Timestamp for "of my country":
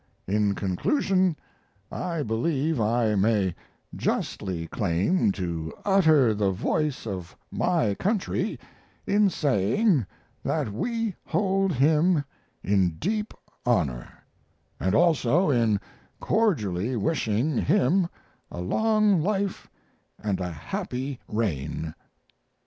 7.05-8.57